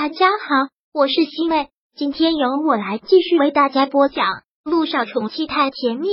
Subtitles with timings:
[0.00, 4.26] 大家好，我是西妹，今天由我来继续为大家播讲
[4.62, 6.06] 《陆少宠妻太甜蜜》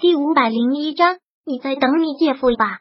[0.00, 1.18] 第五百零一章。
[1.44, 2.78] 你在等你姐夫吧？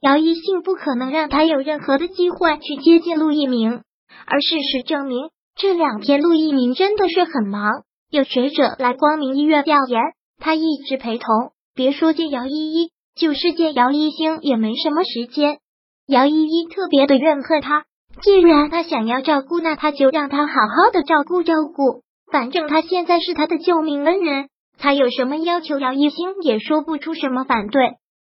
[0.00, 3.82] 姚一信不可能让他有任何的机会去接近陆一鸣，
[4.26, 7.84] 而事实证明，这两天陆一鸣真的是很忙。
[8.10, 9.98] 有学者来光明医院调研，
[10.36, 11.26] 他一直陪同。
[11.74, 15.58] 别说见姚依依，就是见姚一星也没什么时间。
[16.06, 17.84] 姚依依特别的怨恨他，
[18.22, 22.02] 既然他想要照顾，那他就让他好好的照顾照顾。
[22.30, 24.48] 反正他现在是他的救命恩人，
[24.78, 27.94] 他有什么要求，姚一星也说不出什么反对。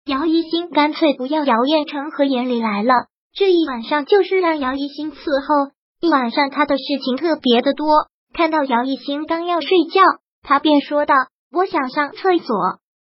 [0.04, 2.92] 姚一星干脆不要姚彦成和严离来了，
[3.32, 6.50] 这一晚上就是让姚一星伺候一晚上。
[6.50, 7.86] 他的事情特别的多。
[8.34, 10.02] 看到姚一星刚要睡觉，
[10.42, 11.14] 他便说道
[11.50, 12.56] ：“我想上厕所。”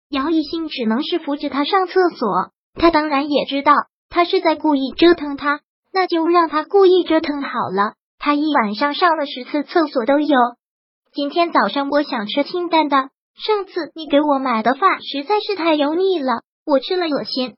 [0.09, 2.29] 姚一星只能是扶着他上厕所。
[2.75, 3.73] 他当然也知道。
[4.17, 5.59] 他是在故意折腾他，
[5.94, 7.94] 那就让他故意折腾好了。
[8.17, 10.36] 他一晚上上了十次厕所都有。
[11.14, 12.97] 今天早上我想吃清淡的，
[13.36, 17.58] 上次你给我买的饭实在是太油腻了，我吃了恶心。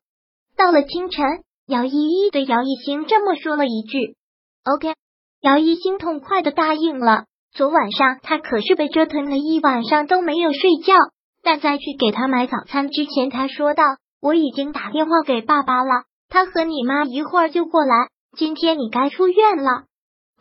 [0.58, 1.25] 到了清晨，
[1.66, 4.17] 姚依依对姚一星这么说了一句
[4.66, 4.95] ：“OK。”
[5.39, 7.23] 姚一星痛快的答应了。
[7.53, 10.95] 昨晚上他可是被折腾了一晚上都没有睡觉，
[11.42, 13.86] 但在去给他买早餐之前，他说道
[14.22, 18.09] ：“我已经打电话给爸爸了。”他和你妈一会儿就过来。
[18.38, 19.85] 今天你该出院了。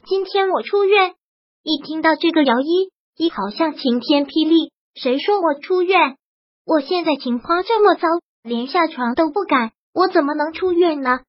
[0.07, 1.15] 今天我出院。
[1.63, 4.71] 一听到这个，姚一一好像晴天霹雳。
[4.95, 6.17] 谁说我出院？
[6.67, 8.07] 我现在情况这么糟，
[8.43, 11.21] 连下床都不敢，我怎么能出院呢？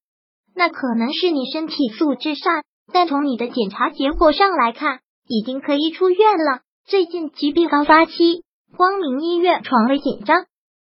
[0.54, 6.60] 那可能是你身体素质差，但从你的检查结果上来看，已经可以出院了。
[6.86, 8.44] 最近疾病高发期，
[8.76, 10.44] 光明医院床位紧张，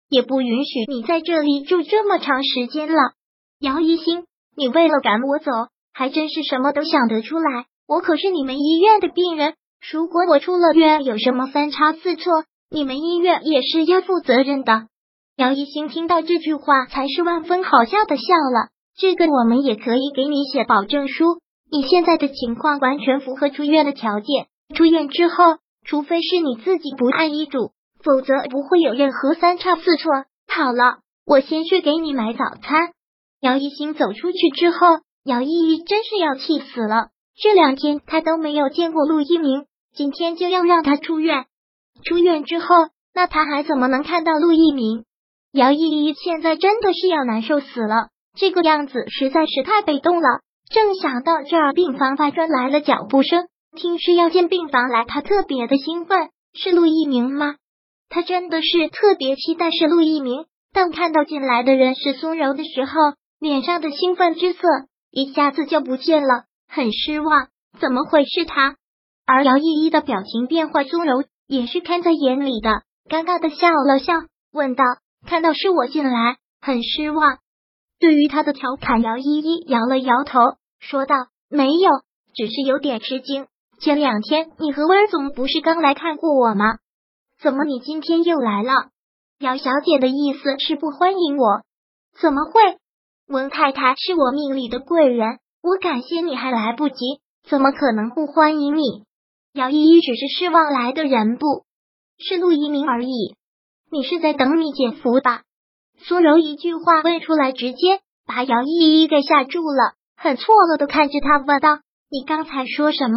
[0.09, 3.15] 也不允许你在这里住这么长时间了。
[3.59, 5.51] 姚一星，你为了赶我走，
[5.95, 7.65] 还真是什么都想得出来。
[7.89, 9.55] 我可是你们医院的病人，
[9.91, 14.89] 如果我出了院有什么三差四错，你们医院也是要负责任的。
[15.37, 18.69] 姚一星听到这句话，才是万分好笑的笑了。
[18.99, 24.49] 这个我们也可以给你写保证书，你现在的情况完全符合出院的条件。
[24.75, 25.35] 出院之后，
[25.87, 27.71] 除非是你自己不按医嘱，
[28.05, 30.13] 否则不会有任何三差四错。
[30.47, 32.93] 好了，我先去给你买早餐。
[33.41, 34.79] 姚一星走出去之后，
[35.25, 37.09] 姚依依真是要气死了。
[37.39, 41.45] 这两天他都没有见过陆一鸣，今天就要让他出院。
[42.05, 42.67] 出院之后，
[43.15, 45.05] 那他还怎么能看到陆一鸣？
[45.53, 48.09] 姚依依现在真的是要难受死了，
[48.39, 50.41] 这个样子实在是太被动了。
[50.71, 56.31] 正想到这儿，病房外传来了脚步声，听是要进病房来，他特别的兴奋。
[56.55, 57.57] 是陆一鸣吗？
[58.09, 62.93] 他真的是特别期待是陆一鸣，但看到进来的人是苏柔的时候。
[63.47, 64.59] 脸上的兴奋之色
[65.13, 67.47] 一下子就不见了，很失望，
[67.79, 68.75] 怎么会是他？
[69.25, 74.15] 而姚依依的表情变化，苏柔也是看在眼里的，尴尬的笑了笑，
[74.53, 74.83] 问道
[75.29, 77.39] ：“看到是我进来，很失望。”
[78.01, 80.41] 对于他的调侃，姚依依摇了摇头，
[80.81, 81.15] 说道
[81.49, 81.91] ：“没有，
[82.35, 83.47] 只是有点吃惊。
[83.79, 86.79] 前两天你和温总不是刚来看过我吗？
[87.41, 88.73] 怎么你今天又来了？
[89.39, 91.63] 姚小姐的意思是不欢迎我？
[92.21, 92.79] 怎么会？”
[93.29, 96.95] 温太太是我命里的贵人，我感谢你还来不及，
[97.49, 99.03] 怎么可能不欢迎你？
[99.53, 101.65] 姚依依只是失望来的人，不
[102.19, 103.35] 是陆一鸣而已。
[103.91, 105.43] 你是在等你姐夫吧？
[105.99, 113.17] 苏柔一句话问出来，直接把姚依依给吓住了，很错愕的看着他问道：“你刚才说什么？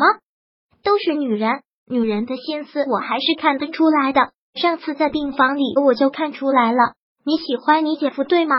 [0.83, 4.31] 都是女人，女人的心思我还是看得出来的。
[4.55, 6.93] 上次在病房里我就看出来了，
[7.23, 8.55] 你喜欢你姐夫对吗？”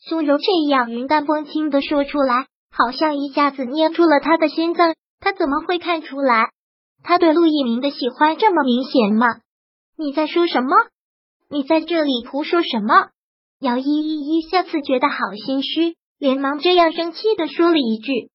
[0.00, 4.94] 苏柔这样云淡风轻的说出来，好像一下子捏住了他的心脏。
[5.20, 6.50] 他怎么会看出来？
[7.02, 9.26] 他对陆一鸣的喜欢这么明显吗？
[9.96, 10.70] 你在说什么？
[11.50, 13.08] 你在这里胡说什么？
[13.60, 18.30] 姚依依一下子觉得好心虚，连忙这样生气的说了一句。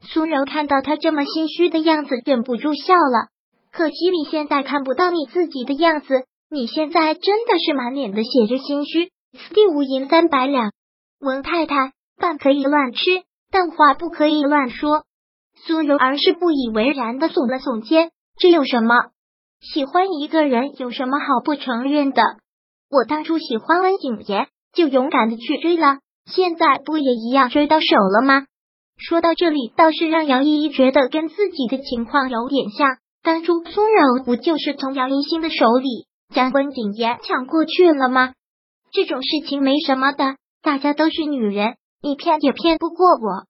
[0.00, 3.28] 苏柔看到他这么心虚的样子，忍不住笑了。
[3.72, 9.10] 可惜你现在看不到你自己的样子，你现在真的是满脸的写着心虚。
[9.32, 10.70] 此地无银三百两。
[11.20, 13.00] 文太太，饭可以乱吃，
[13.50, 15.04] 但话不可以乱说。
[15.66, 18.94] 苏柔儿是不以为然的耸了耸肩，这有什么？
[19.60, 22.22] 喜欢一个人有什么好不承认的？
[22.88, 28.44] 我当初喜欢温景言，就勇敢的去追了，现在不也一样追到手了吗？
[28.96, 32.98] 说到这里，倒是让姚依依觉得跟自己的情况有点像。
[33.24, 38.32] 当初苏柔不就是从姚一星的手里将温景言抢过去了吗？
[38.92, 40.36] 这种事情没什么的。
[40.62, 43.46] 大家都是女人，你骗也骗不过我。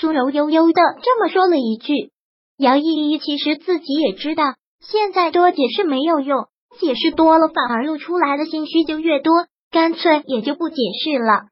[0.00, 2.12] 苏柔悠悠的这么说了一句。
[2.56, 6.46] 姚依依其实自己也知道，现在多解释没有用，
[6.80, 9.32] 解释多了反而露出来的心虚就越多，
[9.70, 11.48] 干脆也就不解释了。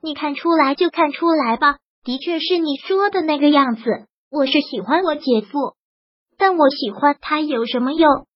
[0.00, 3.82] 你看出来就看出来吧，的确是你说的那个样子。
[4.30, 5.74] 我是喜欢我姐夫，
[6.36, 8.26] 但我喜欢他有什么用？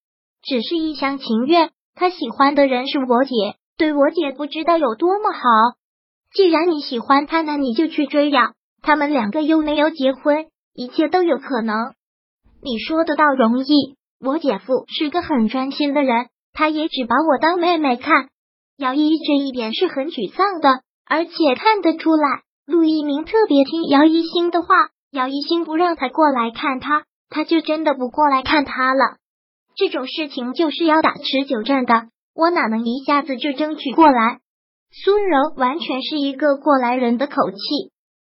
[0.43, 1.71] 只是一厢情愿。
[1.95, 5.41] 他喜欢的人是我姐，对我姐不知道有多么好。
[6.35, 8.53] 既然你喜欢他，那你就去追呀。
[8.81, 11.95] 他们两个又没有结婚，一切都有可能。
[12.63, 18.29] 你说的倒容易，我姐夫是个很专心的人，他也只把我当妹妹看。
[18.79, 24.69] 姚依这一点是很沮丧的，而且看得出来，陆一鸣特别听姚一星的话。
[25.11, 29.19] 姚一星不让他过来看他，他就真的不过来看他了。
[29.77, 34.39] 这种事情就是要打持久战的，我哪能一下子就争取过来？
[34.95, 37.57] 苏柔完全是一个过来人的口气，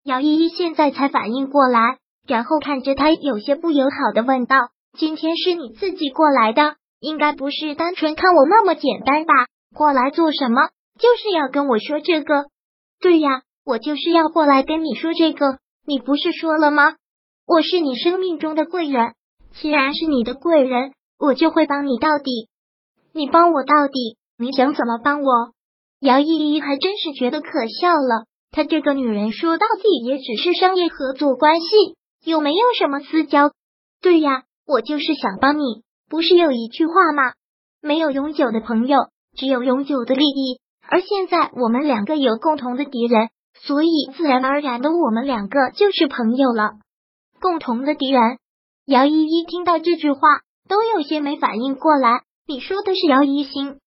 [0.03, 1.99] 姚依依现在才反应过来。
[2.27, 4.57] 然后看着他，有些不友好的问道
[4.99, 9.33] ：“今天是你自己过来的，应该不是单纯看我那么简单吧？
[9.73, 10.69] 过来做什么？
[10.99, 12.47] 就是要跟我说这个？
[13.01, 15.59] 对呀，我就是要过来跟你说这个。
[15.87, 16.97] 你不是说了吗？
[17.47, 19.15] 我是你生命中的贵人，
[19.53, 22.49] 既然是你的贵人，我就会帮你到底。
[23.13, 25.53] 你帮我到底，你想怎么帮我？”
[26.01, 27.49] 姚依依还真是觉得可
[27.81, 31.67] 笑了，她这个女人说到底也只是商业合作关系。
[32.25, 33.51] 有没有什么私交？
[34.01, 35.83] 对呀，我就是想帮你。
[36.09, 37.33] 不是有一句话吗？
[37.81, 38.99] 没有永久的朋友，
[39.37, 40.61] 只有永久的利益。
[40.89, 46.73] 而现在我们两个有共同的敌人，所以自然而然的，我们两个就是朋友了。
[47.41, 48.39] 共同的敌人，
[48.87, 50.21] 姚依依听到这句话
[50.69, 52.23] 都有些没反应过来。
[52.47, 53.79] 你说的是姚一星？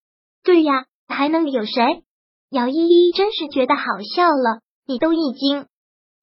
[0.44, 2.04] 对呀，还能有谁？
[2.50, 3.84] 姚依依真是觉得好
[4.16, 4.62] 笑了。
[4.88, 5.68] 你都已经。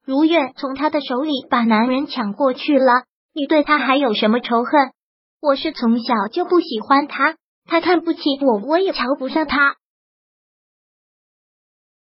[0.05, 3.05] 如愿从他的手里把男人抢过去了，
[3.35, 4.93] 你对他还有什么仇恨？
[5.41, 9.77] 我是从小就不喜欢他，他看不起我，我也瞧不上他。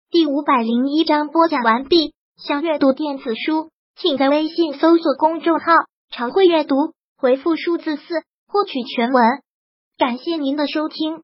[0.09, 2.13] 第五百零一章播讲完毕。
[2.35, 5.65] 想阅读电子书，请在微信搜索公众号
[6.09, 6.75] “常会阅读”，
[7.15, 8.01] 回复数字四
[8.47, 9.23] 获取全文。
[9.97, 11.21] 感谢您的收听。